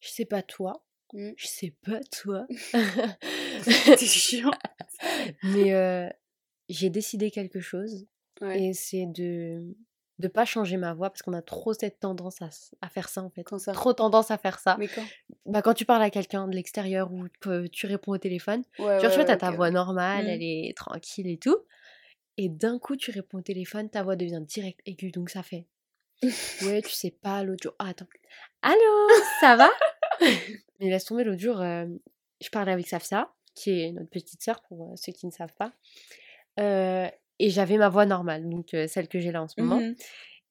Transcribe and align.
je 0.00 0.08
sais 0.08 0.24
pas 0.26 0.42
toi, 0.42 0.82
Mmh. 1.12 1.30
je 1.36 1.46
sais 1.46 1.72
pas 1.84 2.00
toi, 2.10 2.46
C'est 3.62 4.06
chiant. 4.06 4.50
mais 5.44 5.72
euh, 5.72 6.08
j'ai 6.68 6.90
décidé 6.90 7.30
quelque 7.30 7.60
chose 7.60 8.06
Ouais. 8.42 8.64
et 8.64 8.72
c'est 8.74 9.06
de 9.06 9.74
de 10.18 10.28
pas 10.28 10.44
changer 10.46 10.76
ma 10.78 10.94
voix 10.94 11.10
parce 11.10 11.22
qu'on 11.22 11.32
a 11.34 11.42
trop 11.42 11.74
cette 11.74 12.00
tendance 12.00 12.40
à, 12.42 12.48
à 12.82 12.88
faire 12.88 13.08
ça 13.08 13.22
en 13.22 13.30
fait. 13.30 13.46
Ça? 13.58 13.72
Trop 13.72 13.92
tendance 13.92 14.30
à 14.30 14.38
faire 14.38 14.58
ça. 14.58 14.76
Mais 14.78 14.88
quand? 14.88 15.04
Bah, 15.46 15.60
quand 15.62 15.74
tu 15.74 15.84
parles 15.84 16.02
à 16.02 16.10
quelqu'un 16.10 16.48
de 16.48 16.54
l'extérieur 16.54 17.12
ou 17.12 17.26
que 17.40 17.66
tu 17.68 17.86
réponds 17.86 18.12
au 18.12 18.18
téléphone, 18.18 18.62
Ouais, 18.78 18.98
tu 18.98 19.06
vois, 19.06 19.16
ouais, 19.16 19.24
ouais, 19.24 19.36
ta 19.38 19.50
voix 19.50 19.70
normale, 19.70 20.24
Mmh. 20.26 20.28
elle 20.28 20.42
est 20.42 20.76
tranquille 20.76 21.28
et 21.28 21.38
tout. 21.38 21.56
Et 22.38 22.48
d'un 22.48 22.78
coup, 22.78 22.96
tu 22.96 23.10
réponds 23.10 23.38
au 23.38 23.42
téléphone, 23.42 23.88
ta 23.90 24.02
voix 24.02 24.16
devient 24.16 24.42
direct 24.46 24.80
aiguë, 24.86 25.10
donc 25.12 25.30
ça 25.30 25.42
fait. 25.42 25.66
Ouais, 26.22 26.82
tu 26.82 26.90
sais 26.90 27.10
pas, 27.10 27.42
l'autre 27.42 27.62
jour. 27.62 27.74
Ah, 27.78 27.88
attends. 27.88 28.06
Allô, 28.62 29.08
ça 29.40 29.56
va? 29.56 29.70
Mais 30.80 30.90
laisse 30.90 31.04
tomber, 31.04 31.24
l'autre 31.24 31.40
jour, 31.40 31.60
euh, 31.60 31.86
je 32.40 32.48
parlais 32.50 32.72
avec 32.72 32.86
Safsa, 32.86 33.32
qui 33.54 33.80
est 33.80 33.92
notre 33.92 34.10
petite 34.10 34.42
sœur 34.42 34.60
pour 34.68 34.92
euh, 34.92 34.96
ceux 34.96 35.12
qui 35.12 35.26
ne 35.26 35.32
savent 35.32 35.54
pas. 35.58 35.72
Euh, 36.60 37.08
et 37.38 37.50
j'avais 37.50 37.76
ma 37.76 37.88
voix 37.88 38.06
normale, 38.06 38.48
donc 38.48 38.72
euh, 38.74 38.86
celle 38.86 39.08
que 39.08 39.18
j'ai 39.18 39.32
là 39.32 39.42
en 39.42 39.48
ce 39.48 39.60
moment. 39.60 39.80
Mhm. 39.80 39.94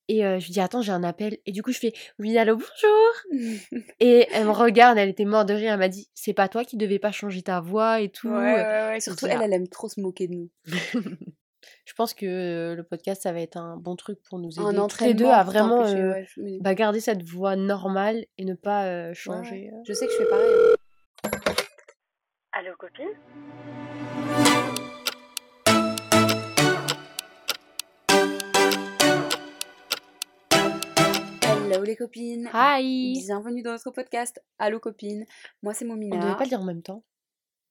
Et 0.07 0.19
je 0.21 0.45
lui 0.45 0.51
dis, 0.51 0.59
attends, 0.59 0.83
j'ai 0.83 0.91
un 0.91 1.03
appel. 1.03 1.39
Et 1.47 1.51
du 1.51 1.63
coup, 1.63 1.71
je 1.71 1.79
fais, 1.79 1.91
oui, 2.19 2.37
allô, 2.37 2.57
bonjour. 2.57 3.81
Et 3.99 4.27
elle 4.31 4.45
me 4.45 4.51
regarde, 4.51 4.99
elle 4.99 5.09
était 5.09 5.25
morte 5.25 5.47
de 5.47 5.55
rire. 5.55 5.73
Elle 5.73 5.79
m'a 5.79 5.89
dit, 5.89 6.07
c'est 6.13 6.35
pas 6.35 6.47
toi 6.47 6.63
qui 6.63 6.77
devais 6.77 6.99
pas 6.99 7.11
changer 7.11 7.41
ta 7.41 7.59
voix 7.59 8.01
et 8.01 8.09
tout. 8.09 8.29
Ouais, 8.29 8.35
ouais, 8.35 8.87
ouais. 8.89 8.99
Surtout, 8.99 9.25
elle, 9.25 9.41
elle 9.41 9.53
aime 9.53 9.67
trop 9.67 9.89
se 9.89 9.99
moquer 9.99 10.27
de 10.27 10.35
nous. 10.35 10.49
Je 11.85 11.93
pense 11.93 12.13
que 12.13 12.73
le 12.75 12.83
podcast, 12.83 13.21
ça 13.23 13.31
va 13.33 13.39
être 13.41 13.57
un 13.57 13.77
bon 13.77 13.95
truc 13.95 14.19
pour 14.29 14.39
nous 14.39 14.59
Un 14.59 14.71
aider 14.71 14.81
toutes 14.89 15.01
les 15.01 15.13
deux 15.13 15.25
à 15.25 15.43
vraiment 15.43 15.83
euh, 15.85 16.11
ouais, 16.13 16.27
me 16.37 16.59
bah, 16.61 16.73
garder 16.75 16.99
cette 16.99 17.23
voix 17.23 17.55
normale 17.55 18.25
et 18.37 18.45
ne 18.45 18.53
pas 18.53 18.85
euh, 18.85 19.03
Ouais, 19.03 19.07
ouais. 19.09 19.13
changer. 19.15 19.71
Je 19.87 19.93
sais 19.93 20.05
que 20.07 20.11
je 20.13 20.17
fais 20.17 20.25
pareil. 20.29 20.51
hein. 21.23 21.29
Allô, 22.53 22.71
copine? 22.77 23.09
Hello 31.43 31.83
les 31.83 31.95
copines. 31.95 32.49
Hi 32.53 33.13
Bienvenue 33.25 33.61
dans 33.63 33.71
notre 33.71 33.91
podcast. 33.91 34.39
Allô 34.59 34.79
copines. 34.79 35.25
Moi 35.63 35.73
c'est 35.73 35.85
On 35.85 35.89
Momina. 35.89 36.17
devait 36.19 36.35
pas 36.37 36.43
le 36.43 36.49
dire 36.49 36.61
en 36.61 36.65
même 36.65 36.81
temps. 36.83 37.03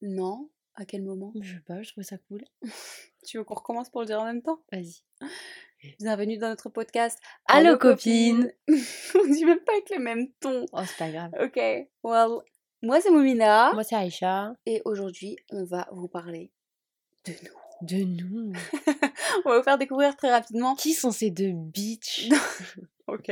Non. 0.02 0.48
À 0.76 0.84
quel 0.84 1.02
moment? 1.02 1.32
Je 1.40 1.54
sais 1.54 1.60
pas, 1.66 1.82
je 1.82 1.90
trouvais 1.90 2.04
ça 2.04 2.16
cool. 2.28 2.42
Tu 3.24 3.38
veux 3.38 3.44
qu'on 3.44 3.54
recommence 3.54 3.88
pour 3.88 4.02
le 4.02 4.06
dire 4.06 4.20
en 4.20 4.26
même 4.26 4.42
temps? 4.42 4.60
Vas-y. 4.70 5.02
Bienvenue 5.98 6.36
dans 6.36 6.48
notre 6.48 6.68
podcast. 6.68 7.18
Allô, 7.46 7.78
copines. 7.78 8.52
On 8.68 9.32
dit 9.32 9.46
même 9.46 9.60
pas 9.60 9.72
avec 9.72 9.88
le 9.90 9.98
même 9.98 10.30
ton. 10.40 10.66
Oh, 10.72 10.80
c'est 10.86 10.98
pas 10.98 11.10
grave. 11.10 11.30
Ok. 11.40 11.56
Well, 12.02 12.42
moi 12.82 13.00
c'est 13.00 13.10
Momina. 13.10 13.72
Moi, 13.72 13.82
c'est 13.82 13.96
Aïcha. 13.96 14.54
Et 14.66 14.82
aujourd'hui, 14.84 15.36
on 15.50 15.64
va 15.64 15.88
vous 15.92 16.06
parler 16.06 16.52
de 17.24 17.32
nous. 17.32 17.88
De 17.88 18.04
nous. 18.04 18.52
On 19.44 19.50
va 19.50 19.58
vous 19.58 19.64
faire 19.64 19.78
découvrir 19.78 20.16
très 20.16 20.30
rapidement. 20.30 20.74
Qui 20.74 20.92
sont 20.92 21.10
ces 21.10 21.30
deux 21.30 21.52
bitches? 21.52 22.28
Ok. 23.06 23.30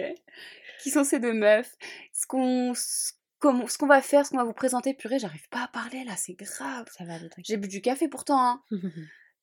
Qui 0.82 0.90
sont 0.90 1.04
ces 1.04 1.18
deux 1.18 1.32
meufs? 1.32 1.76
Ce 2.12 2.26
qu'on 2.26 2.74
ce 2.74 3.12
qu'on 3.40 3.66
ce 3.66 3.78
qu'on 3.78 3.86
va 3.86 4.02
faire, 4.02 4.26
ce 4.26 4.30
qu'on 4.30 4.36
va 4.36 4.44
vous 4.44 4.52
présenter. 4.52 4.92
Purée, 4.92 5.18
j'arrive 5.18 5.48
pas 5.48 5.64
à 5.64 5.68
parler 5.68 6.04
là, 6.04 6.12
c'est 6.16 6.34
grave. 6.34 6.86
Ça 6.96 7.04
va. 7.04 7.14
J'ai 7.38 7.56
bu 7.56 7.68
du 7.68 7.80
café 7.80 8.08
pourtant. 8.08 8.38
Hein. 8.38 8.62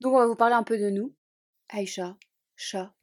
Donc 0.01 0.13
on 0.13 0.19
va 0.19 0.27
vous 0.27 0.35
parler 0.35 0.55
un 0.55 0.63
peu 0.63 0.77
de 0.77 0.89
nous. 0.89 1.13
Aïcha, 1.69 2.15
chat, 2.55 2.93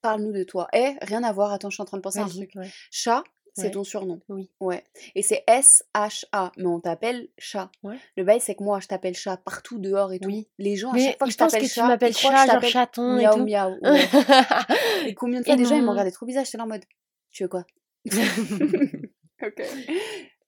parle-nous 0.00 0.32
de 0.32 0.42
toi. 0.44 0.68
Eh, 0.72 0.94
rien 1.02 1.22
à 1.22 1.32
voir, 1.32 1.52
attends, 1.52 1.70
je 1.70 1.74
suis 1.76 1.82
en 1.82 1.86
train 1.86 1.96
de 1.98 2.02
penser 2.02 2.18
à 2.18 2.24
un 2.24 2.28
truc. 2.28 2.50
ouais. 2.56 2.70
Chat, 2.90 3.22
c'est 3.54 3.64
Ouais. 3.66 3.70
ton 3.70 3.84
surnom. 3.84 4.20
Oui. 4.28 4.50
Ouais. 4.60 4.84
Et 5.14 5.22
c'est 5.22 5.42
S-H-A, 5.46 6.52
mais 6.56 6.66
on 6.66 6.80
t'appelle 6.80 7.28
chat. 7.38 7.70
Ouais. 7.82 7.96
Le 8.16 8.24
bail, 8.24 8.40
c'est 8.40 8.54
que 8.54 8.62
moi, 8.62 8.80
je 8.80 8.86
t'appelle 8.88 9.14
chat 9.14 9.36
partout 9.38 9.78
dehors 9.78 10.12
et 10.12 10.18
tout. 10.18 10.28
Oui. 10.28 10.48
Les 10.58 10.76
gens, 10.76 10.90
à 10.90 10.94
Mais 10.94 11.06
chaque 11.06 11.18
fois 11.18 11.26
que 11.26 11.32
je 11.32 11.36
t'appelle 11.38 11.66
chat, 11.68 11.96
ils 12.08 12.14
croient 12.14 12.32
que 12.34 12.40
je 12.40 12.46
t'appelle 12.46 12.70
chaton 12.70 13.16
et 13.18 13.22
miaou 13.22 13.34
tout. 13.36 13.44
miaou. 13.44 13.78
ouais. 13.82 14.08
et 15.06 15.14
combien 15.14 15.40
de 15.40 15.44
fois 15.46 15.54
Et 15.54 15.56
déjà, 15.56 15.76
ils 15.76 15.82
m'ont 15.82 15.92
regardé 15.92 16.12
trop 16.12 16.26
bizarre, 16.26 16.44
j'étais 16.44 16.58
là 16.58 16.64
en 16.64 16.68
mode, 16.68 16.84
tu 17.30 17.42
veux 17.44 17.48
quoi? 17.48 17.64
Ok. 19.42 19.62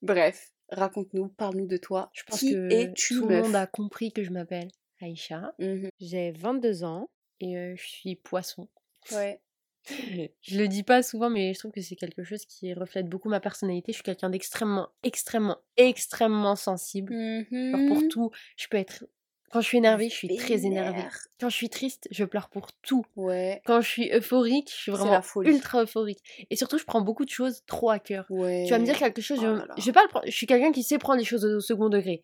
Bref, 0.02 0.52
raconte-nous, 0.70 1.28
parle-nous 1.28 1.66
de 1.66 1.76
toi. 1.76 2.10
Je 2.14 2.22
pense 2.25 2.40
Qui 2.40 2.52
que 2.52 2.72
es-tu, 2.72 3.14
tout 3.19 3.26
le 3.28 3.42
monde 3.42 3.54
a 3.54 3.66
compris 3.66 4.12
que 4.12 4.22
je 4.25 4.30
m'appelle 4.30 4.69
Aïcha. 5.00 5.54
Mhm. 5.59 5.88
J'ai 6.00 6.32
22 6.32 6.84
ans 6.84 7.09
et 7.41 7.56
euh, 7.56 7.75
je 7.76 7.86
suis 7.86 8.16
poisson. 8.16 8.69
Ouais. 9.12 9.41
Je 10.42 10.59
le 10.59 10.69
dis 10.69 10.82
pas 10.82 11.03
souvent, 11.03 11.31
mais 11.31 11.54
je 11.54 11.59
trouve 11.60 11.70
que 11.72 11.81
c'est 11.81 11.97
quelque 11.97 12.22
chose 12.25 12.44
qui 12.44 12.75
reflète 12.75 13.08
beaucoup 13.08 13.28
ma 13.31 13.41
personnalité. 13.41 13.92
Je 13.92 13.97
suis 13.97 14.03
quelqu'un 14.03 14.28
d'extrêmement, 14.28 14.88
extrêmement, 15.03 15.56
extrêmement 15.78 16.56
sensible. 16.56 17.08
Pour 17.10 17.97
Mhm. 18.03 18.08
tout, 18.08 18.31
je 18.56 18.66
peux 18.69 18.76
être. 18.76 19.04
Quand 19.50 19.62
je 19.62 19.66
suis 19.66 19.78
énervée, 19.78 20.10
je 20.10 20.14
suis 20.14 20.37
très 20.37 20.66
énervée. 20.66 21.04
Quand 21.41 21.48
je 21.48 21.56
suis 21.56 21.70
triste, 21.70 22.06
je 22.10 22.25
pleure 22.25 22.50
pour 22.50 22.70
tout. 22.82 23.06
Ouais. 23.16 23.62
Quand 23.64 23.81
je 23.81 23.88
suis 23.88 24.10
euphorique, 24.12 24.69
je 24.70 24.76
suis 24.76 24.92
vraiment 24.92 25.22
ultra 25.42 25.84
euphorique. 25.84 26.22
Et 26.50 26.56
surtout, 26.56 26.76
je 26.76 26.84
prends 26.84 27.00
beaucoup 27.00 27.25
de 27.25 27.31
choses 27.31 27.62
trop 27.66 27.88
à 27.88 27.98
cœur. 27.98 28.26
Ouais. 28.28 28.64
Tu 28.66 28.70
vas 28.75 28.78
me 28.78 28.84
dire 28.84 28.98
quelque 28.98 29.22
chose, 29.22 29.38
Oh 29.41 29.44
je, 29.44 29.47
là 29.47 29.64
là. 29.69 29.75
je 29.78 29.84
vais 29.87 29.92
pas 29.92 30.03
le 30.03 30.08
prendre. 30.10 30.26
Je 30.26 30.32
suis 30.37 30.47
quelqu'un 30.47 30.70
qui 30.70 30.82
sait 30.82 30.98
prendre 30.98 31.19
les 31.19 31.25
choses 31.25 31.47
au 31.47 31.60
second 31.60 31.88
degré. 31.88 32.22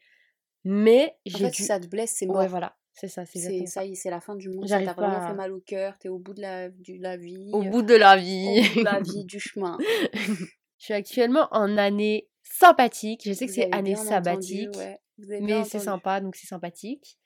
Mais 0.65 1.15
En 1.27 1.31
j'ai 1.31 1.39
fait, 1.45 1.51
dû. 1.51 1.57
si 1.57 1.65
ça 1.65 1.79
te 1.81 1.87
blesse, 1.87 2.13
c'est 2.17 2.27
mort. 2.27 2.37
Ouais, 2.39 2.49
voilà, 2.49 2.77
c'est 2.95 3.09
ça, 3.09 3.27
c'est 3.27 3.39
exactement 3.39 3.67
ça 3.67 3.73
ça. 3.81 3.85
y 3.87 3.93
est, 3.93 3.95
c'est 3.95 4.11
la 4.11 4.21
fin 4.21 4.35
du 4.35 4.49
monde. 4.49 4.63
Ça 4.67 4.75
J'arrive 4.81 4.87
t'a 4.89 4.93
vraiment 4.95 5.27
fait 5.27 5.35
mal 5.35 5.53
au 5.53 5.61
cœur. 5.61 5.97
T'es 5.99 6.09
au 6.09 6.19
bout 6.19 6.35
de 6.35 6.41
la, 6.41 6.71
du, 6.71 6.99
la 6.99 7.17
vie. 7.17 7.51
Au 7.53 7.63
euh, 7.63 7.69
bout 7.69 7.83
de 7.83 7.95
la 7.95 8.17
au 8.17 8.21
vie. 8.21 8.61
bout 8.75 8.81
de 8.81 8.85
la 8.85 9.01
vie, 9.01 9.25
du 9.25 9.39
chemin. 9.41 9.77
je 10.15 10.47
suis 10.79 10.95
actuellement 10.95 11.49
en 11.51 11.77
année 11.77 12.29
sympathique. 12.43 13.23
Je 13.25 13.33
sais 13.33 13.47
que 13.47 13.51
Vous 13.51 13.57
c'est 13.57 13.73
année 13.75 13.93
bien 13.95 13.99
entendu, 14.01 14.09
sabbatique, 14.09 14.77
ouais. 14.77 14.99
Mais 15.19 15.65
c'est 15.65 15.79
sympa, 15.79 16.21
donc 16.21 16.35
c'est 16.37 16.47
sympathique. 16.47 17.19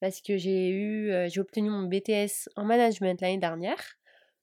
Parce 0.00 0.20
que 0.20 0.36
j'ai 0.36 0.68
eu, 0.70 1.10
euh, 1.10 1.28
j'ai 1.28 1.40
obtenu 1.40 1.70
mon 1.70 1.82
BTS 1.84 2.48
en 2.56 2.64
management 2.64 3.20
l'année 3.20 3.38
dernière. 3.38 3.80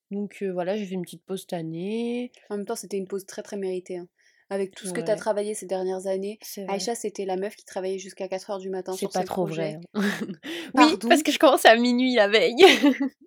Donc 0.10 0.38
euh, 0.42 0.52
voilà, 0.52 0.76
j'ai 0.76 0.86
fait 0.86 0.96
une 0.96 1.04
petite 1.04 1.24
pause 1.24 1.42
cette 1.42 1.54
année. 1.54 2.32
En 2.50 2.58
même 2.58 2.66
temps, 2.66 2.76
c'était 2.76 2.98
une 2.98 3.08
pause 3.08 3.26
très 3.26 3.44
très 3.44 3.58
méritée. 3.58 3.98
hein. 3.98 4.08
Avec 4.52 4.76
tout 4.76 4.86
ce 4.86 4.92
que 4.92 5.00
tu 5.00 5.10
as 5.10 5.16
travaillé 5.16 5.54
ces 5.54 5.66
dernières 5.66 6.08
années. 6.08 6.38
Aïcha, 6.68 6.94
c'était 6.94 7.24
la 7.24 7.38
meuf 7.38 7.56
qui 7.56 7.64
travaillait 7.64 8.00
jusqu'à 8.00 8.28
4h 8.28 8.60
du 8.60 8.70
matin 8.70 8.92
C'est 8.98 9.12
pas 9.12 9.22
ses 9.22 9.26
trop 9.26 9.46
projets. 9.46 9.80
vrai. 9.94 10.04
hein. 10.12 10.30
oui, 10.76 10.98
parce 11.08 11.24
que 11.24 11.32
je 11.32 11.40
commence 11.40 11.66
à 11.66 11.76
minuit 11.78 12.16
la 12.16 12.28
veille. 12.28 12.56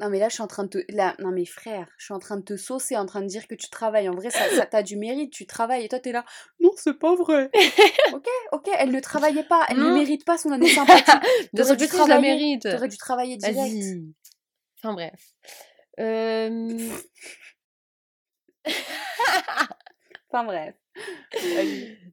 Non 0.00 0.10
mais 0.10 0.18
là 0.18 0.28
je 0.28 0.34
suis 0.34 0.42
en 0.42 0.48
train 0.48 0.64
de 0.64 0.68
te... 0.68 0.78
Là... 0.92 1.14
Non 1.20 1.30
mais 1.30 1.44
frère, 1.44 1.86
je 1.96 2.06
suis 2.06 2.14
en 2.14 2.18
train 2.18 2.36
de 2.36 2.42
te 2.42 2.56
saucer, 2.56 2.96
en 2.96 3.06
train 3.06 3.20
de 3.20 3.26
dire 3.26 3.46
que 3.46 3.54
tu 3.54 3.70
travailles. 3.70 4.08
En 4.08 4.14
vrai, 4.16 4.30
ça, 4.30 4.48
ça 4.56 4.66
t'as 4.66 4.82
du 4.82 4.96
mérite, 4.96 5.32
tu 5.32 5.46
travailles. 5.46 5.84
Et 5.84 5.88
toi 5.88 6.00
t'es 6.00 6.10
là, 6.10 6.24
non 6.58 6.72
c'est 6.76 6.98
pas 6.98 7.14
vrai. 7.14 7.50
ok, 8.12 8.26
ok, 8.50 8.68
elle 8.78 8.90
ne 8.90 8.98
travaillait 8.98 9.44
pas, 9.44 9.64
elle 9.68 9.76
ne 9.78 9.92
mérite 9.92 10.24
pas 10.24 10.38
son 10.38 10.50
année 10.50 10.70
sympathique. 10.70 11.06
Dû 11.52 11.62
que 11.62 11.96
si, 11.96 12.02
je 12.02 12.08
la 12.08 12.20
mérite. 12.20 12.62
T'aurais 12.62 12.88
dû 12.88 12.96
travailler 12.96 13.36
direct. 13.36 13.56
Vas-y. 13.56 14.02
Enfin 14.82 14.94
bref. 14.94 15.20
Euh, 16.00 16.90
Enfin 20.32 20.44
bref. 20.44 20.74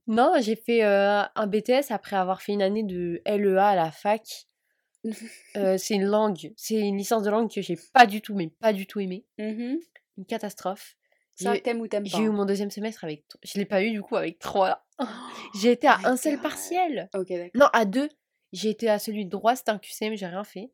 Non, 0.07 0.33
j'ai 0.39 0.55
fait 0.55 0.83
euh, 0.83 1.21
un 1.35 1.47
BTS 1.47 1.91
après 1.91 2.15
avoir 2.15 2.41
fait 2.41 2.51
une 2.51 2.61
année 2.61 2.83
de 2.83 3.21
LEA 3.25 3.69
à 3.69 3.75
la 3.75 3.91
fac. 3.91 4.47
Euh, 5.55 5.77
c'est 5.77 5.95
une 5.95 6.05
langue, 6.05 6.51
c'est 6.57 6.75
une 6.75 6.97
licence 6.97 7.23
de 7.23 7.29
langue 7.29 7.49
que 7.49 7.61
j'ai 7.61 7.77
pas 7.93 8.05
du 8.05 8.21
tout, 8.21 8.35
mais 8.35 8.49
pas 8.49 8.73
du 8.73 8.85
tout 8.85 8.99
aimé. 8.99 9.25
Mhm. 9.37 9.79
Une 10.17 10.25
catastrophe. 10.25 10.97
Ça, 11.35 11.57
t'aimes 11.57 11.79
ou 11.79 11.87
t'aimes 11.87 12.03
pas 12.03 12.09
J'ai 12.17 12.23
eu 12.23 12.27
hein. 12.27 12.33
mon 12.33 12.45
deuxième 12.45 12.69
semestre 12.69 13.05
avec. 13.05 13.23
Je 13.43 13.57
l'ai 13.57 13.65
pas 13.65 13.81
eu 13.81 13.91
du 13.91 14.01
coup 14.01 14.17
avec 14.17 14.39
trois. 14.39 14.85
J'ai 15.55 15.71
été 15.71 15.87
à 15.87 15.99
un 16.03 16.17
seul 16.17 16.37
partiel. 16.41 17.09
Ok. 17.13 17.31
Non, 17.55 17.67
à 17.71 17.85
deux. 17.85 18.09
J'ai 18.51 18.69
été 18.69 18.89
à 18.89 18.99
celui 18.99 19.23
de 19.23 19.29
droit, 19.29 19.55
c'était 19.55 19.71
un 19.71 19.79
QCM, 19.79 20.17
j'ai 20.17 20.27
rien 20.27 20.43
fait. 20.43 20.69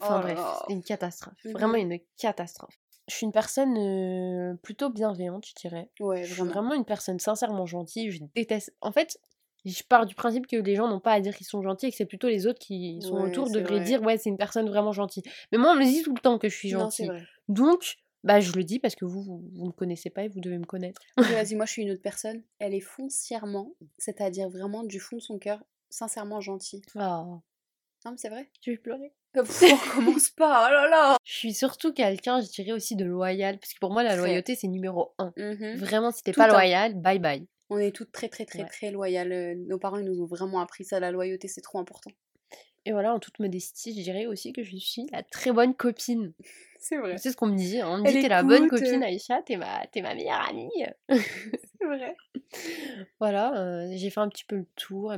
Enfin 0.00 0.20
Oh 0.20 0.22
bref, 0.22 0.38
c'était 0.60 0.72
une 0.72 0.82
catastrophe. 0.82 1.44
Mhm. 1.44 1.52
Vraiment 1.52 1.74
une 1.74 1.98
catastrophe. 2.16 2.79
Je 3.10 3.16
suis 3.16 3.26
une 3.26 3.32
personne 3.32 3.76
euh, 3.76 4.54
plutôt 4.62 4.88
bienveillante, 4.90 5.44
je 5.46 5.54
dirais. 5.54 5.90
Ouais, 6.00 6.24
Je 6.24 6.32
suis 6.34 6.42
vraiment. 6.42 6.74
une 6.74 6.84
personne 6.84 7.18
sincèrement 7.18 7.66
gentille. 7.66 8.10
Je 8.10 8.22
déteste. 8.34 8.72
En 8.80 8.92
fait, 8.92 9.18
je 9.64 9.82
pars 9.82 10.06
du 10.06 10.14
principe 10.14 10.46
que 10.46 10.56
les 10.56 10.76
gens 10.76 10.88
n'ont 10.88 11.00
pas 11.00 11.12
à 11.12 11.20
dire 11.20 11.36
qu'ils 11.36 11.46
sont 11.46 11.60
gentils 11.62 11.86
et 11.86 11.90
que 11.90 11.96
c'est 11.96 12.06
plutôt 12.06 12.28
les 12.28 12.46
autres 12.46 12.60
qui 12.60 13.00
sont 13.02 13.16
Ouais, 13.16 13.28
autour 13.30 13.50
devraient 13.50 13.76
vrai. 13.76 13.84
dire 13.84 14.02
ouais, 14.02 14.16
c'est 14.16 14.30
une 14.30 14.38
personne 14.38 14.68
vraiment 14.68 14.92
gentille. 14.92 15.22
Mais 15.52 15.58
moi, 15.58 15.72
on 15.72 15.76
me 15.76 15.84
dit 15.84 16.02
tout 16.02 16.14
le 16.14 16.20
temps 16.20 16.38
que 16.38 16.48
je 16.48 16.56
suis 16.56 16.68
gentille. 16.70 17.10
Donc, 17.48 17.96
bah, 18.22 18.38
je 18.40 18.52
le 18.52 18.64
dis 18.64 18.78
parce 18.78 18.94
que 18.94 19.04
vous, 19.04 19.22
vous, 19.22 19.42
vous 19.54 19.66
me 19.66 19.72
connaissez 19.72 20.08
pas 20.10 20.22
et 20.24 20.28
vous 20.28 20.40
devez 20.40 20.58
me 20.58 20.64
connaître. 20.66 21.00
Vas-y, 21.16 21.54
moi 21.56 21.64
je 21.66 21.72
suis 21.72 21.82
une 21.82 21.90
autre 21.90 22.02
personne. 22.02 22.42
Elle 22.58 22.74
est 22.74 22.80
foncièrement, 22.80 23.72
c'est-à-dire 23.98 24.48
vraiment 24.50 24.84
du 24.84 25.00
fond 25.00 25.16
de 25.16 25.22
son 25.22 25.38
cœur, 25.38 25.62
sincèrement 25.88 26.40
gentille. 26.40 26.82
Oh, 26.96 27.40
Non, 28.04 28.12
mais 28.12 28.16
c'est 28.16 28.28
vrai. 28.30 28.48
tu 28.60 28.72
veux 28.72 28.78
pleurer? 28.78 29.12
On 29.36 29.92
commence 29.94 30.30
pas, 30.30 30.66
oh 30.68 30.72
là 30.72 30.88
là 30.88 31.16
Je 31.24 31.32
suis 31.32 31.54
surtout 31.54 31.92
quelqu'un, 31.92 32.40
je 32.40 32.48
dirais 32.50 32.72
aussi 32.72 32.96
de 32.96 33.04
loyal, 33.04 33.58
parce 33.58 33.72
que 33.74 33.78
pour 33.78 33.92
moi, 33.92 34.02
la 34.02 34.16
loyauté, 34.16 34.56
c'est 34.56 34.66
numéro 34.68 35.14
un. 35.18 35.32
Mhm. 35.36 35.76
Vraiment, 35.76 36.10
si 36.10 36.22
t'es 36.22 36.32
pas 36.32 36.44
un. 36.46 36.48
loyal, 36.48 36.94
bye 36.94 37.18
bye. 37.20 37.46
On 37.68 37.78
est 37.78 37.94
toutes 37.94 38.10
très 38.10 38.28
très 38.28 38.44
très 38.46 38.62
Ouais. 38.62 38.68
très 38.68 38.90
loyales. 38.90 39.30
Euh, 39.32 39.54
Nos 39.68 39.78
parents 39.78 39.98
ils 39.98 40.04
nous 40.04 40.20
ont 40.20 40.26
vraiment 40.26 40.60
appris 40.60 40.84
ça, 40.84 40.98
la 40.98 41.12
loyauté, 41.12 41.46
c'est 41.46 41.60
trop 41.60 41.78
important. 41.78 42.10
Et 42.86 42.92
voilà, 42.92 43.14
en 43.14 43.20
toute 43.20 43.38
modestie, 43.38 43.94
je 43.96 44.02
dirais 44.02 44.26
aussi 44.26 44.52
que 44.52 44.62
je 44.64 44.74
suis 44.78 45.06
la 45.12 45.22
très 45.22 45.52
bonne 45.52 45.74
copine. 45.74 46.32
C'est 46.80 46.96
vrai. 46.96 47.18
C'est 47.18 47.30
ce 47.30 47.36
qu'on 47.36 47.46
me 47.46 47.56
dit. 47.56 47.78
hein. 47.80 47.88
On 47.88 47.98
me 47.98 48.10
dit, 48.10 48.22
t'es 48.22 48.28
la 48.28 48.42
bonne 48.42 48.66
copine. 48.68 49.02
Aïcha, 49.04 49.42
t'es 49.42 49.56
ma, 49.58 49.86
t'es 49.92 50.00
ma 50.02 50.14
meilleure 50.14 50.40
amie. 50.48 50.70
Vrai. 51.96 52.16
Voilà, 53.18 53.52
euh, 53.58 53.88
j'ai 53.94 54.10
fait 54.10 54.20
un 54.20 54.28
petit 54.28 54.44
peu 54.44 54.56
le 54.56 54.66
tour. 54.76 55.12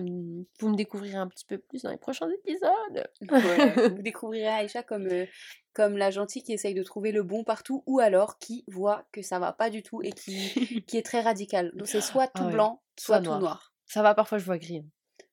Vous 0.60 0.68
me 0.68 0.76
découvrirez 0.76 1.16
un 1.16 1.28
petit 1.28 1.44
peu 1.44 1.58
plus 1.58 1.82
dans 1.82 1.90
les 1.90 1.98
prochains 1.98 2.30
épisodes. 2.30 3.08
Ouais, 3.30 3.88
vous 3.96 4.02
découvrirez 4.02 4.48
Aïcha 4.48 4.82
comme, 4.82 5.06
euh, 5.06 5.26
comme 5.74 5.96
la 5.96 6.10
gentille 6.10 6.42
qui 6.42 6.52
essaye 6.52 6.74
de 6.74 6.82
trouver 6.82 7.12
le 7.12 7.22
bon 7.22 7.44
partout 7.44 7.82
ou 7.86 8.00
alors 8.00 8.38
qui 8.38 8.64
voit 8.68 9.06
que 9.12 9.22
ça 9.22 9.38
va 9.38 9.52
pas 9.52 9.70
du 9.70 9.82
tout 9.82 10.02
et 10.02 10.12
qui, 10.12 10.84
qui 10.86 10.96
est 10.96 11.04
très 11.04 11.20
radicale. 11.20 11.72
Donc 11.74 11.88
c'est 11.88 12.00
soit 12.00 12.30
Ah 12.34 12.38
tout 12.38 12.44
ouais, 12.46 12.52
blanc, 12.52 12.82
soit 12.98 13.22
soit, 13.22 13.34
tout 13.34 13.40
noir. 13.40 13.74
Ça 13.86 14.02
va, 14.02 14.14
parfois 14.14 14.38
je 14.38 14.44
vois 14.44 14.58
gris. 14.58 14.84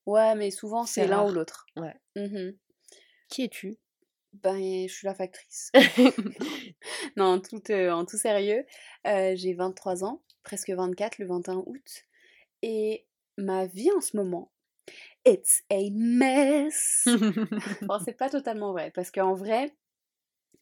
Ouais, 0.05 0.35
mais 0.35 0.51
souvent 0.51 0.85
C'est 0.85 1.07
l'un 1.07 1.25
ou 1.25 1.31
l'autre. 1.31 1.65
Ouais. 1.77 1.95
Mhm. 2.15 2.57
Qui 3.29 3.43
es-tu? 3.43 3.77
Ben, 4.33 4.87
je 4.87 4.93
suis 4.93 5.07
la 5.07 5.15
factrice. 5.15 5.71
non, 7.17 7.25
en 7.25 7.39
tout, 7.39 7.61
euh, 7.71 7.91
en 7.91 8.05
tout 8.05 8.17
sérieux, 8.17 8.65
euh, 9.07 9.33
j'ai 9.35 9.53
23 9.53 10.03
ans, 10.03 10.21
presque 10.49 10.71
24 10.71 11.19
le 11.19 11.27
21 11.27 11.63
août. 11.67 12.05
Et 12.63 13.05
ma 13.37 13.67
vie 13.67 13.91
en 13.95 14.01
ce 14.01 14.17
moment, 14.17 14.51
it's 15.23 15.61
a 15.69 15.91
mess. 15.91 17.05
Bon, 17.83 17.99
c'est 18.03 18.17
pas 18.17 18.31
totalement 18.31 18.71
vrai, 18.71 18.89
parce 18.89 19.11
qu'en 19.11 19.35
vrai, 19.35 19.71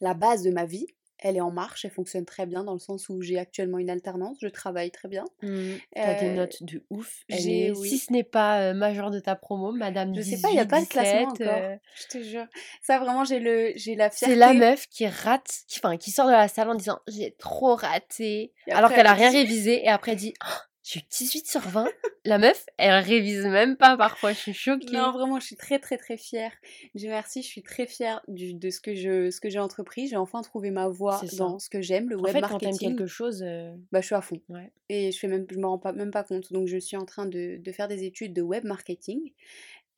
la 0.02 0.14
base 0.14 0.44
de 0.44 0.52
ma 0.52 0.66
vie, 0.66 0.88
elle 1.20 1.38
est 1.38 1.42
en 1.42 1.52
marche, 1.52 1.86
elle 1.86 1.92
fonctionne 1.92 2.26
très 2.26 2.46
bien 2.46 2.64
dans 2.64 2.74
le 2.74 2.80
sens 2.80 3.10
où 3.10 3.22
j'ai 3.22 3.38
actuellement 3.40 3.78
une 3.80 3.90
alternance, 3.90 4.38
je 4.42 4.48
travaille 4.48 4.92
très 4.92 5.08
bien. 5.08 5.26
Hmm, 5.42 5.76
T'as 5.96 6.14
des 6.16 6.28
Euh, 6.30 6.36
notes 6.36 6.64
de 6.64 6.84
ouf. 6.90 7.24
J'ai- 7.30 7.72
oui. 7.72 7.90
Si 7.90 7.98
ce 7.98 8.12
n'est 8.14 8.24
pas 8.24 8.62
euh, 8.62 8.74
majeure 8.74 9.10
de 9.12 9.20
ta 9.20 9.36
promo, 9.36 9.72
Madame 9.72 10.14
Je 10.16 10.22
18, 10.22 10.36
sais 10.36 10.42
pas, 10.42 10.50
il 10.50 10.54
n'y 10.54 10.60
a 10.60 10.66
pas 10.66 10.82
de 10.82 10.88
classement 10.88 11.32
17, 11.32 11.48
encore. 11.48 11.62
euh, 11.64 11.76
Je 11.96 12.06
te 12.20 12.24
jure. 12.24 12.46
Ça, 12.82 13.00
vraiment, 13.00 13.24
j'ai 13.24 13.40
le, 13.40 13.72
j'ai 13.76 13.96
la 13.96 14.10
fierté. 14.10 14.34
C'est 14.34 14.40
la 14.40 14.54
meuf 14.54 14.88
qui 14.90 15.08
rate, 15.08 15.50
qui, 15.68 15.80
enfin, 15.80 15.98
qui 15.98 16.12
sort 16.12 16.28
de 16.28 16.32
la 16.32 16.48
salle 16.48 16.70
en 16.70 16.76
disant 16.76 17.00
j'ai 17.08 17.36
trop 17.40 17.76
raté, 17.76 18.54
alors 18.72 18.92
qu'elle 18.92 19.08
a 19.08 19.14
rien 19.14 19.32
révisé 19.32 19.84
et 19.84 19.90
après 19.90 20.16
dit 20.16 20.34
Oh, 20.46 20.54
j'ai 20.90 21.00
eu 21.02 21.04
18 21.10 21.48
sur 21.48 21.62
20. 21.62 21.88
la 22.26 22.38
meuf, 22.38 22.66
elle 22.78 23.04
révise 23.04 23.46
même 23.46 23.76
pas 23.78 23.98
parfois, 23.98 24.32
je 24.32 24.38
suis 24.40 24.54
choquée. 24.54 24.96
Non, 24.96 25.12
vraiment, 25.12 25.40
je 25.40 25.46
suis 25.46 25.56
très 25.58 25.80
très 25.80 25.98
très 25.98 26.16
fière. 26.18 26.52
Dieu 26.96 27.10
merci, 27.10 27.42
je 27.42 27.48
suis 27.48 27.62
très 27.64 27.86
fière 27.88 28.22
du, 28.28 28.54
de 28.54 28.70
ce 28.70 28.80
que 28.80 28.96
je 28.96 29.30
ce 29.30 29.42
que 29.42 29.50
j'ai 29.50 29.60
entrepris. 29.60 30.08
J'ai 30.08 30.16
enfin 30.18 30.42
trouvé 30.42 30.72
ma 30.72 30.88
voie 30.88 31.22
dans 31.38 31.60
ce 31.60 31.70
que 31.70 31.82
j'aime, 31.82 32.10
le 32.10 32.18
en 32.18 32.22
web 32.22 32.34
fait, 32.34 32.42
quand 32.42 32.58
t'aimes 32.58 32.70
marketing. 32.70 32.90
quelque 32.96 33.08
chose, 33.08 33.44
euh, 33.44 33.74
Bah, 33.92 34.00
je 34.02 34.06
suis 34.06 34.16
à 34.16 34.22
fond. 34.22 34.40
ouais. 34.50 34.72
Et 34.90 35.12
je 35.12 35.20
fais 35.20 35.28
même, 35.28 35.46
je 35.52 35.58
me 35.58 35.66
rends 35.68 35.80
pas, 35.80 35.92
même 35.92 36.12
pas 36.12 36.24
compte. 36.24 36.54
Donc, 36.54 36.68
je 36.68 36.78
suis 36.78 36.96
en 36.98 37.06
train 37.06 37.26
de, 37.26 37.58
de 37.58 37.72
faire 37.72 37.88
des 37.90 38.04
études 38.06 38.34
de 38.34 38.42
web 38.42 38.64
marketing 38.64 39.34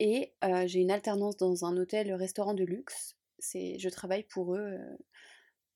et 0.00 0.32
euh, 0.44 0.66
j'ai 0.66 0.80
une 0.80 0.90
alternance 0.90 1.36
dans 1.36 1.64
un 1.64 1.76
hôtel-restaurant 1.76 2.54
de 2.54 2.64
luxe. 2.64 3.16
C'est, 3.38 3.78
je 3.78 3.88
travaille 3.88 4.24
pour 4.24 4.54
eux. 4.56 4.76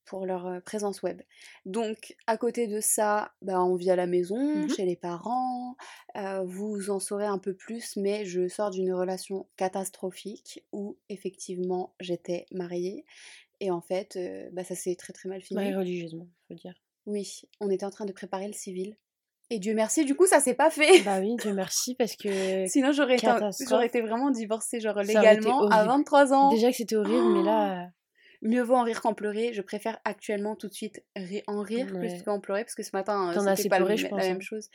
Pour 0.05 0.27
leur 0.27 0.63
présence 0.65 1.03
web. 1.03 1.23
Donc, 1.67 2.17
à 2.27 2.37
côté 2.37 2.67
de 2.67 2.81
ça, 2.81 3.33
bah, 3.43 3.63
on 3.63 3.75
vit 3.77 3.91
à 3.91 3.97
la 3.97 4.07
maison, 4.07 4.37
Mhm. 4.39 4.69
chez 4.75 4.85
les 4.85 4.97
parents. 4.97 5.77
euh, 6.17 6.43
vous 6.45 6.91
en 6.91 7.01
saurez 7.01 7.27
un 7.27 7.39
peu 7.39 7.55
plus, 7.55 7.97
mais 7.97 8.25
je 8.25 8.47
sors 8.49 8.71
d'une 8.71 8.93
relation 8.93 9.47
catastrophique 9.57 10.65
où, 10.73 10.97
effectivement, 11.09 11.95
j'étais 12.01 12.47
mariée. 12.53 13.05
Et 13.61 13.71
en 13.71 13.81
fait, 13.81 14.17
euh, 14.17 14.49
bah, 14.53 14.63
ça 14.65 14.75
s'est 14.75 14.95
très 14.97 15.13
très 15.13 15.29
mal 15.29 15.41
fini. 15.43 15.57
Mariée 15.57 15.75
religieusement, 15.77 16.29
faut 16.49 16.55
dire. 16.55 16.75
Oui, 17.07 17.43
on 17.61 17.69
était 17.71 17.85
en 17.85 17.91
train 17.91 18.05
de 18.05 18.13
préparer 18.13 18.47
le 18.47 18.53
civil. 18.53 18.97
Et 19.51 19.59
Dieu 19.59 19.75
merci, 19.75 20.05
du 20.05 20.15
coup, 20.15 20.27
ça 20.27 20.41
s'est 20.41 20.55
pas 20.55 20.71
fait. 20.71 21.03
Bah 21.03 21.21
oui, 21.21 21.37
Dieu 21.43 21.53
merci, 21.53 21.95
parce 21.95 22.17
que 22.17 22.29
Sinon, 22.69 22.93
j'aurais 22.93 23.17
été, 23.87 24.01
vraiment 24.01 24.31
divorcée, 24.31 24.81
genre 24.81 24.99
légalement, 25.01 25.61
à 25.69 25.79
horrible. 25.83 25.89
23 25.89 26.33
ans. 26.33 26.51
déjà 26.51 26.71
que 26.71 26.77
c'était 26.77 26.97
horrible, 26.97 27.33
mais 27.35 27.43
là, 27.43 27.89
Mieux 28.45 28.63
vaut 28.63 28.75
en 28.75 28.83
rire 28.85 29.01
qu'en 29.01 29.15
pleurer. 29.15 29.53
Je 29.53 29.63
préfère 29.63 29.99
actuellement 30.05 30.55
tout 30.55 30.69
de 30.69 30.73
suite 30.75 31.03
en 31.47 31.61
rire 31.63 31.87
Ouais. 31.95 32.09
plus 32.09 32.23
qu'en 32.23 32.41
pleurer, 32.41 32.63
parce 32.65 32.75
que 32.75 32.83
ce 32.83 32.91
matin, 32.93 33.31
euh, 33.31 33.57
c'était 33.57 33.69
pas 33.69 33.79
le 33.79 33.85
pleuré, 33.87 33.97
je 33.97 34.07
pense, 34.07 34.19
la 34.21 34.27
hein. 34.27 34.29
même 34.33 34.43
chose. 34.43 34.69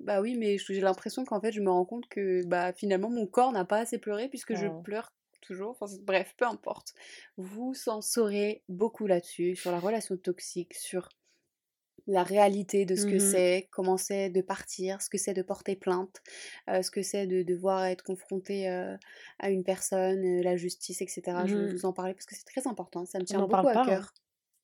Bah 0.00 0.20
oui, 0.20 0.36
mais 0.36 0.58
j'ai 0.58 0.80
l'impression 0.80 1.24
qu'en 1.24 1.40
fait, 1.40 1.52
je 1.52 1.60
me 1.60 1.70
rends 1.70 1.84
compte 1.84 2.08
que 2.08 2.44
bah, 2.46 2.72
finalement, 2.72 3.10
mon 3.10 3.26
corps 3.26 3.52
n'a 3.52 3.64
pas 3.64 3.78
assez 3.78 3.98
pleuré, 3.98 4.28
puisque 4.28 4.54
je 4.54 4.66
Oh. 4.66 4.82
pleure 4.82 5.12
toujours. 5.40 5.76
Enfin, 5.80 5.86
bref, 6.02 6.34
peu 6.36 6.44
importe. 6.46 6.94
Vous 7.36 7.74
en 7.86 8.00
saurez 8.00 8.62
beaucoup 8.68 9.06
là-dessus, 9.06 9.56
sur 9.56 9.70
la 9.72 9.78
relation 9.80 10.16
toxique, 10.16 10.74
sur 10.74 11.08
la 12.06 12.22
réalité 12.22 12.84
de 12.84 12.94
ce 12.94 13.06
que 13.06 13.14
Mhm. 13.14 13.20
c'est, 13.20 13.68
comment 13.72 13.96
c'est 13.96 14.30
de 14.30 14.40
partir, 14.40 15.02
ce 15.02 15.08
que 15.10 15.18
c'est 15.18 15.34
de 15.34 15.42
porter 15.42 15.76
plainte, 15.76 16.22
euh, 16.70 16.82
ce 16.82 16.90
que 16.90 17.02
c'est 17.02 17.26
de 17.26 17.42
devoir 17.42 17.84
être 17.86 18.02
confronté 18.04 18.68
euh, 18.68 18.96
à 19.38 19.50
une 19.50 19.64
personne, 19.64 20.24
euh, 20.24 20.42
la 20.42 20.56
justice, 20.56 21.00
etc. 21.02 21.22
Je 21.46 21.56
vais 21.56 21.66
Mhm. 21.66 21.72
vous 21.72 21.84
en 21.86 21.92
parler 21.92 22.14
parce 22.14 22.26
que 22.26 22.34
c'est 22.36 22.44
très 22.44 22.66
important, 22.68 23.04
ça 23.06 23.18
me 23.18 23.24
tient 23.24 23.40
beaucoup 23.40 23.50
parle 23.50 23.68
à 23.68 23.80
hein. 23.82 23.86
cœur. 23.86 24.14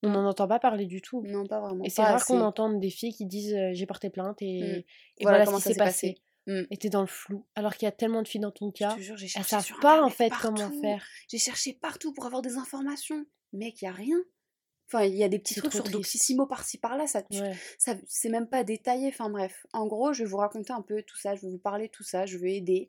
On 0.04 0.10
n'en 0.10 0.26
entend 0.28 0.48
pas 0.48 0.58
parler 0.58 0.86
du 0.86 1.00
tout. 1.00 1.22
Non, 1.22 1.46
pas 1.46 1.60
vraiment. 1.60 1.84
Et 1.84 1.90
c'est 1.90 2.02
rare 2.02 2.24
qu'on 2.24 2.40
entende 2.40 2.80
des 2.80 2.90
filles 2.90 3.14
qui 3.14 3.24
disent 3.26 3.56
j'ai 3.72 3.86
porté 3.86 4.10
plainte 4.10 4.42
et, 4.42 4.60
Mm. 4.60 4.64
et 4.64 4.84
Voilà 5.22 5.38
voilà, 5.38 5.44
comment 5.46 5.58
ce 5.58 5.64
ça 5.64 5.70
qui 5.70 5.74
s'est 5.74 5.78
passé. 5.78 6.08
passé. 6.46 6.66
Et 6.70 6.76
t'es 6.76 6.88
dans 6.88 7.02
le 7.02 7.06
flou. 7.06 7.46
Alors 7.54 7.76
qu'il 7.76 7.86
y 7.86 7.88
a 7.88 7.92
tellement 7.92 8.20
de 8.22 8.26
filles 8.26 8.40
dans 8.40 8.50
ton 8.50 8.72
Je 8.74 8.78
cas, 8.80 8.96
te 8.96 9.00
jure, 9.00 9.16
elles 9.20 9.44
savent 9.44 9.72
pas 9.80 10.02
en 10.02 10.10
fait 10.10 10.32
comment 10.40 10.70
faire. 10.80 11.06
J'ai 11.30 11.38
cherché 11.38 11.72
partout 11.72 12.12
pour 12.12 12.26
avoir 12.26 12.42
des 12.42 12.56
informations. 12.56 13.24
Mec, 13.52 13.80
il 13.80 13.84
y 13.84 13.88
a 13.88 13.92
rien. 13.92 14.16
Enfin, 14.92 15.04
il 15.04 15.14
y 15.14 15.24
a 15.24 15.28
des 15.28 15.38
petits 15.38 15.54
C'est 15.54 15.60
trucs 15.60 15.72
sur 15.72 15.84
triste. 15.84 15.94
Doctissimo 15.96 16.46
par-ci 16.46 16.78
par-là, 16.78 17.06
ça, 17.06 17.22
Ouais. 17.32 17.54
ça 17.78 17.94
c'est 18.06 18.28
même 18.28 18.46
pas 18.48 18.62
détaillé. 18.64 19.08
Enfin 19.08 19.30
bref, 19.30 19.66
en 19.72 19.86
gros, 19.86 20.12
je 20.12 20.22
vais 20.24 20.28
vous 20.28 20.36
raconter 20.36 20.72
un 20.72 20.82
peu 20.82 21.02
tout 21.02 21.16
ça, 21.16 21.34
je 21.34 21.42
vais 21.42 21.48
vous 21.50 21.58
parler 21.58 21.86
de 21.86 21.92
tout 21.92 22.02
ça, 22.04 22.26
je 22.26 22.36
veux 22.38 22.48
aider. 22.48 22.88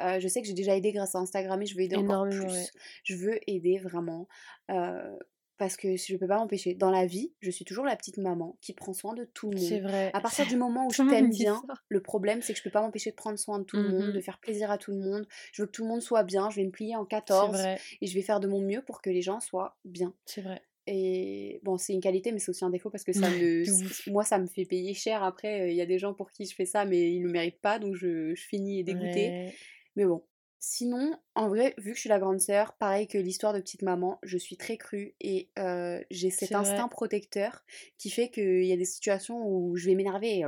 Euh, 0.00 0.18
je 0.20 0.26
sais 0.28 0.40
que 0.40 0.46
j'ai 0.48 0.54
déjà 0.54 0.74
aidé 0.76 0.92
grâce 0.92 1.14
à 1.14 1.18
Instagram 1.18 1.60
et 1.60 1.66
je 1.66 1.74
veux 1.76 1.82
aider 1.82 1.96
encore 1.96 2.26
plus. 2.28 2.40
ouais. 2.40 2.66
Je 3.04 3.14
veux 3.14 3.38
aider 3.50 3.78
vraiment. 3.78 4.26
euh, 4.70 5.16
parce 5.58 5.76
que 5.76 5.94
je 5.96 6.16
peux 6.16 6.26
pas 6.26 6.38
m'empêcher. 6.38 6.74
Dans 6.74 6.90
la 6.90 7.06
vie, 7.06 7.32
je 7.40 7.48
suis 7.48 7.64
toujours 7.64 7.84
la 7.84 7.94
petite 7.94 8.16
maman 8.16 8.56
qui 8.60 8.72
prend 8.72 8.92
soin 8.94 9.14
de 9.14 9.24
tout 9.24 9.48
le 9.52 9.58
C'est 9.58 9.80
monde. 9.80 9.90
vrai. 9.90 10.10
À 10.12 10.20
partir 10.44 10.44
du 10.46 10.56
moment 10.56 10.86
où 10.86 10.90
Tout 10.90 11.04
je 11.04 11.10
t'aime 11.10 11.28
bien, 11.30 11.62
ça. 11.68 11.74
le 11.88 12.02
problème 12.02 12.42
c'est 12.42 12.52
que 12.52 12.58
je 12.58 12.64
peux 12.64 12.70
pas 12.70 12.80
m'empêcher 12.80 13.10
de 13.10 13.14
prendre 13.16 13.38
soin 13.38 13.60
de 13.60 13.64
tout 13.64 13.76
le 13.76 13.88
monde, 13.90 14.10
de 14.12 14.20
faire 14.20 14.38
plaisir 14.40 14.72
à 14.72 14.78
tout 14.78 14.90
le 14.90 14.98
monde. 14.98 15.24
Je 15.52 15.62
veux 15.62 15.66
que 15.66 15.72
tout 15.72 15.82
le 15.84 15.88
monde 15.88 16.00
soit 16.00 16.24
bien, 16.24 16.50
je 16.50 16.56
vais 16.56 16.64
me 16.64 16.72
plier 16.72 16.96
en 16.96 17.02
C'est 17.04 17.10
14 17.10 17.52
vrai. 17.52 17.78
et 18.00 18.06
je 18.08 18.14
vais 18.14 18.22
faire 18.22 18.40
de 18.40 18.48
mon 18.48 18.60
mieux 18.60 18.82
pour 18.82 19.02
que 19.02 19.10
les 19.10 19.22
gens 19.22 19.38
soient 19.38 19.76
bien. 19.84 20.12
C'est 20.26 20.40
vrai. 20.40 20.62
Et 20.86 21.60
bon, 21.62 21.78
c'est 21.78 21.92
une 21.92 22.00
qualité, 22.00 22.32
mais 22.32 22.38
c'est 22.38 22.50
aussi 22.50 22.64
un 22.64 22.70
défaut 22.70 22.90
parce 22.90 23.04
que 23.04 23.12
ça 23.12 23.30
me, 23.30 24.10
moi, 24.10 24.24
ça 24.24 24.38
me 24.38 24.46
fait 24.46 24.64
payer 24.64 24.94
cher. 24.94 25.22
Après, 25.22 25.70
il 25.70 25.76
y 25.76 25.80
a 25.80 25.86
des 25.86 25.98
gens 25.98 26.12
pour 26.14 26.30
qui 26.32 26.44
je 26.44 26.54
fais 26.54 26.66
ça, 26.66 26.84
mais 26.84 27.12
ils 27.12 27.20
ne 27.20 27.26
le 27.26 27.32
méritent 27.32 27.60
pas, 27.60 27.78
donc 27.78 27.94
je, 27.94 28.34
je 28.34 28.42
finis 28.42 28.82
dégoûtée. 28.82 29.28
Ouais. 29.28 29.54
Mais 29.96 30.04
bon. 30.04 30.24
Sinon, 30.64 31.18
en 31.34 31.48
vrai, 31.48 31.74
vu 31.78 31.90
que 31.90 31.96
je 31.96 32.02
suis 32.02 32.08
la 32.08 32.20
grande 32.20 32.40
sœur, 32.40 32.74
pareil 32.74 33.08
que 33.08 33.18
l'histoire 33.18 33.52
de 33.52 33.58
petite 33.58 33.82
maman, 33.82 34.20
je 34.22 34.38
suis 34.38 34.56
très 34.56 34.76
crue 34.76 35.16
et 35.20 35.50
euh, 35.58 36.00
j'ai 36.12 36.30
cet 36.30 36.50
vrai. 36.50 36.60
instinct 36.60 36.86
protecteur 36.86 37.64
qui 37.98 38.10
fait 38.10 38.30
qu'il 38.30 38.64
y 38.64 38.72
a 38.72 38.76
des 38.76 38.84
situations 38.84 39.44
où 39.44 39.76
je 39.76 39.86
vais 39.86 39.96
m'énerver 39.96 40.38
et 40.38 40.44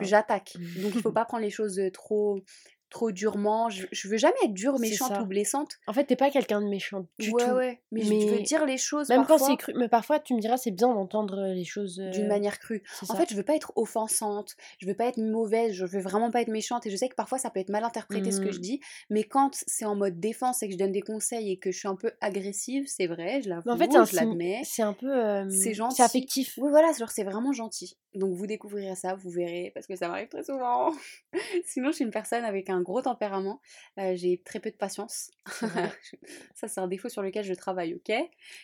j'attaque. 0.00 0.56
Donc 0.80 0.94
il 0.94 1.02
faut 1.02 1.12
pas 1.12 1.26
prendre 1.26 1.42
les 1.42 1.50
choses 1.50 1.78
trop 1.92 2.40
trop 2.94 3.10
durement. 3.10 3.68
Je, 3.70 3.86
je 3.90 4.08
veux 4.08 4.16
jamais 4.16 4.36
être 4.44 4.54
dure, 4.54 4.78
méchante 4.78 5.12
ou 5.20 5.26
blessante. 5.26 5.72
En 5.88 5.92
fait, 5.92 6.04
t'es 6.04 6.14
pas 6.16 6.30
quelqu'un 6.30 6.60
de 6.62 6.68
méchant 6.68 7.06
du 7.18 7.30
ouais, 7.32 7.44
tout. 7.44 7.50
ouais. 7.50 7.82
Mais, 7.90 8.02
je 8.02 8.28
veux 8.28 8.40
dire 8.40 8.64
les 8.64 8.78
choses 8.78 9.08
Même 9.08 9.26
quand 9.26 9.38
c'est 9.38 9.56
cru. 9.56 9.72
Mais 9.76 9.88
parfois, 9.88 10.20
tu 10.20 10.32
me 10.34 10.40
diras, 10.40 10.56
c'est 10.56 10.70
bien 10.70 10.88
d'entendre 10.94 11.52
les 11.54 11.64
choses. 11.64 11.96
d'une 11.96 12.24
euh, 12.24 12.28
manière 12.28 12.58
crue. 12.60 12.82
En 13.02 13.06
ça. 13.06 13.16
fait, 13.16 13.28
je 13.30 13.34
veux 13.34 13.42
pas 13.42 13.56
être 13.56 13.72
offensante, 13.76 14.54
je 14.78 14.86
veux 14.86 14.94
pas 14.94 15.06
être 15.06 15.18
mauvaise, 15.18 15.72
je 15.74 15.84
veux 15.84 16.00
vraiment 16.00 16.30
pas 16.30 16.40
être 16.40 16.48
méchante 16.48 16.86
et 16.86 16.90
je 16.90 16.96
sais 16.96 17.08
que 17.08 17.14
parfois 17.16 17.38
ça 17.38 17.50
peut 17.50 17.60
être 17.60 17.68
mal 17.70 17.82
interprété 17.84 18.30
ce 18.30 18.40
que 18.40 18.52
je 18.52 18.58
Mhm. 18.58 18.62
dis, 18.62 18.80
mais 19.10 19.24
quand 19.24 19.50
c'est 19.66 19.84
en 19.84 19.96
mode 19.96 20.20
défense 20.20 20.62
et 20.62 20.68
que 20.68 20.72
je 20.74 20.78
donne 20.78 20.92
des 20.92 21.02
conseils 21.02 21.50
et 21.50 21.56
que 21.58 21.72
je 21.72 21.78
suis 21.78 21.88
un 21.88 21.96
peu 21.96 22.12
agressive, 22.20 22.84
c'est 22.86 23.06
vrai, 23.08 23.42
je 23.42 23.48
l'avoue, 23.48 23.68
en 23.70 23.76
fait, 23.76 23.90
c'est 23.90 23.98
un 23.98 24.04
je 24.04 24.16
l'admets. 24.16 24.62
c'est 24.64 24.82
un 24.82 24.92
peu. 24.92 25.12
euh, 25.12 25.48
C'est 25.50 25.74
gentil. 25.74 25.96
C'est 25.96 26.02
affectif. 26.04 26.54
Oui, 26.58 26.70
voilà, 26.70 26.92
genre 26.96 27.10
c'est 27.10 27.24
vraiment 27.24 27.52
gentil. 27.52 27.96
Donc 28.14 28.34
vous 28.34 28.46
découvrirez 28.46 28.94
ça, 28.94 29.14
vous 29.16 29.30
verrez, 29.30 29.72
parce 29.74 29.86
que 29.88 29.96
ça 29.96 30.06
m'arrive 30.08 30.28
très 30.28 30.44
souvent. 30.44 30.92
Sinon, 31.66 31.88
je 31.90 31.96
suis 31.96 32.04
une 32.04 32.10
personne 32.12 32.44
avec 32.44 32.70
un 32.70 32.82
gros 32.84 33.02
tempérament. 33.02 33.60
Euh, 33.98 34.14
j'ai 34.14 34.40
très 34.44 34.60
peu 34.60 34.70
de 34.70 34.76
patience. 34.76 35.32
Ça, 36.54 36.68
c'est 36.68 36.80
un 36.80 36.86
défaut 36.88 37.08
sur 37.08 37.22
lequel 37.22 37.44
je 37.44 37.54
travaille, 37.54 37.94
ok? 37.94 38.12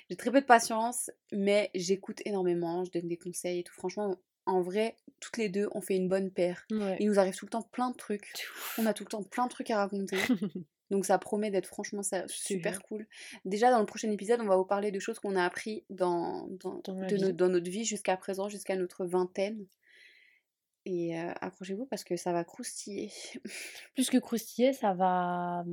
J'ai 0.09 0.17
très 0.17 0.31
peu 0.31 0.41
de 0.41 0.47
patience, 0.47 1.11
mais 1.33 1.71
j'écoute 1.75 2.21
énormément, 2.25 2.85
je 2.85 2.93
donne 2.93 3.09
des 3.09 3.17
conseils 3.17 3.61
et 3.61 3.63
tout. 3.65 3.75
Franchement, 3.75 4.17
en 4.47 4.63
vrai, 4.63 4.97
toutes 5.21 5.37
les 5.37 5.49
deux, 5.49 5.69
on 5.73 5.81
fait 5.81 5.97
une 5.97 6.09
bonne 6.09 6.31
paire. 6.31 6.65
Ouais. 6.71 6.97
Il 7.01 7.09
nous 7.09 7.19
arrive 7.19 7.35
tout 7.37 7.47
le 7.47 7.51
temps 7.51 7.63
plein 7.63 7.91
de 7.91 7.97
trucs. 7.97 8.33
On 8.79 8.87
a 8.87 8.95
tout 8.95 9.05
le 9.05 9.09
temps 9.11 9.23
plein 9.23 9.45
de 9.47 9.51
trucs 9.51 9.71
à 9.71 9.79
raconter. 9.79 10.17
Donc 10.91 11.05
ça 11.07 11.19
promet 11.19 11.53
d'être 11.53 11.67
franchement 11.67 12.03
ça, 12.03 12.27
super 12.27 12.83
cool. 12.83 13.07
Déjà 13.45 13.71
dans 13.71 13.79
le 13.79 13.87
prochain 13.87 14.11
épisode, 14.11 14.41
on 14.41 14.47
va 14.47 14.57
vous 14.57 14.65
parler 14.65 14.91
de 14.91 14.99
choses 14.99 15.21
qu'on 15.21 15.37
a 15.37 15.45
appris 15.45 15.85
dans, 15.89 16.49
dans, 16.49 16.81
Dans 16.85 17.07
de 17.07 17.17
no- 17.17 17.31
dans 17.33 17.49
notre 17.49 17.71
vie 17.71 17.85
jusqu'à 17.85 18.17
présent, 18.17 18.49
jusqu'à 18.49 18.75
notre 18.75 19.05
vingtaine. 19.05 19.67
Et 20.87 21.19
euh, 21.19 21.33
accrochez-vous 21.41 21.87
parce 21.87 22.05
que 22.05 22.17
ça 22.17 22.33
va 22.33 22.45
croustiller. 22.45 23.13
Plus 23.95 24.09
que 24.11 24.19
croustiller, 24.19 24.73
ça 24.73 24.95
va 24.95 25.65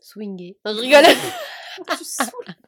swinger. 0.00 0.58
Non, 0.64 0.74
je 0.74 0.80
rigole. 0.80 1.04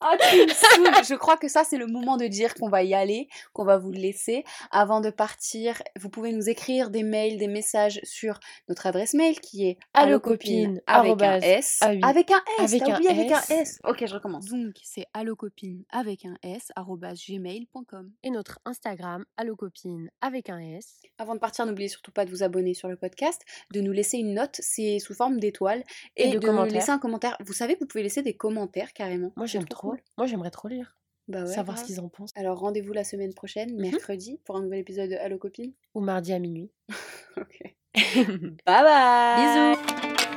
Ah, 0.00 0.16
tu 0.30 0.36
me 0.36 0.48
saoules. 0.48 1.04
Je 1.08 1.14
crois 1.14 1.36
que 1.36 1.48
ça, 1.48 1.64
c'est 1.64 1.76
le 1.76 1.86
moment 1.86 2.16
de 2.16 2.26
dire 2.26 2.54
qu'on 2.54 2.68
va 2.68 2.82
y 2.82 2.94
aller, 2.94 3.28
qu'on 3.52 3.64
va 3.64 3.76
vous 3.78 3.90
laisser. 3.92 4.44
Avant 4.70 5.00
de 5.00 5.10
partir, 5.10 5.82
vous 5.98 6.08
pouvez 6.08 6.32
nous 6.32 6.48
écrire 6.48 6.90
des 6.90 7.02
mails, 7.02 7.36
des 7.38 7.48
messages 7.48 8.00
sur 8.04 8.40
notre 8.68 8.86
adresse 8.86 9.14
mail 9.14 9.38
qui 9.40 9.68
est 9.68 9.78
allocopine 9.94 10.80
avec 10.86 11.20
un 11.22 11.40
S. 11.40 11.78
ah 11.82 11.90
oui. 11.90 12.00
Avec 12.02 12.30
un 12.30 12.42
S, 12.60 12.72
Avec 12.72 12.82
un 12.88 12.94
oublié 12.94 13.10
avec 13.10 13.32
un 13.32 13.40
S. 13.54 13.78
Ok, 13.84 14.04
je 14.06 14.14
recommence. 14.14 14.46
Donc, 14.46 14.74
c'est 14.82 15.06
allocopine 15.14 15.84
avec 15.90 16.24
un 16.24 16.36
S, 16.42 16.70
gmail.com. 16.76 18.10
Et 18.22 18.30
notre 18.30 18.58
Instagram, 18.64 19.24
allocopine 19.36 20.10
avec 20.20 20.48
un 20.50 20.58
S. 20.60 21.00
Avant 21.18 21.34
de 21.34 21.40
partir, 21.40 21.66
n'oubliez 21.66 21.88
surtout 21.88 22.12
pas 22.12 22.24
de 22.24 22.30
vous 22.30 22.42
abonner 22.42 22.74
sur 22.74 22.88
le 22.88 22.96
podcast, 22.96 23.42
de 23.72 23.80
nous 23.80 23.92
laisser 23.92 24.18
une 24.18 24.34
note, 24.34 24.56
c'est 24.60 24.98
sous 24.98 25.14
forme 25.14 25.38
d'étoiles, 25.38 25.82
Et 26.16 26.28
et, 26.28 26.30
de 26.32 26.38
de, 26.38 26.46
commentaires. 26.46 26.72
laisser 26.74 26.90
un 26.90 26.98
commentaire. 26.98 27.36
Vous 27.44 27.52
savez 27.52 27.76
vous 27.80 27.86
pouvez 27.86 28.02
laisser 28.02 28.22
des 28.22 28.34
commentaires 28.34 28.92
carrément. 28.92 29.32
Moi 29.36 29.46
j'aime 29.46 29.66
trop. 29.66 29.89
Moi 30.18 30.26
j'aimerais 30.26 30.50
trop 30.50 30.68
lire. 30.68 30.96
Bah 31.28 31.42
ouais, 31.44 31.46
savoir 31.54 31.78
ce 31.78 31.84
qu'ils 31.84 32.00
en 32.00 32.08
pensent. 32.08 32.30
Alors 32.34 32.58
rendez-vous 32.58 32.92
la 32.92 33.04
semaine 33.04 33.32
prochaine, 33.34 33.72
Mhm. 33.74 33.80
mercredi, 33.80 34.40
pour 34.44 34.56
un 34.56 34.62
nouvel 34.62 34.80
épisode 34.80 35.10
de 35.10 35.16
Allo 35.16 35.38
Copine. 35.38 35.72
Ou 35.94 36.00
mardi 36.00 36.32
à 36.32 36.38
minuit. 36.38 36.70
Ok. 37.36 37.62
Bye 37.94 38.56
bye 38.66 39.74
Bisous 39.76 40.29